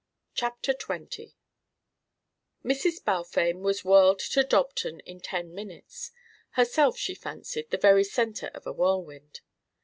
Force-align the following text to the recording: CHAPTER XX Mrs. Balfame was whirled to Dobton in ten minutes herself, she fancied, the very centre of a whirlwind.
CHAPTER 0.33 0.73
XX 0.73 1.35
Mrs. 2.65 3.05
Balfame 3.05 3.59
was 3.61 3.85
whirled 3.85 4.17
to 4.17 4.41
Dobton 4.43 4.99
in 5.01 5.19
ten 5.19 5.53
minutes 5.53 6.11
herself, 6.53 6.97
she 6.97 7.13
fancied, 7.13 7.69
the 7.69 7.77
very 7.77 8.03
centre 8.03 8.49
of 8.55 8.65
a 8.65 8.73
whirlwind. 8.73 9.41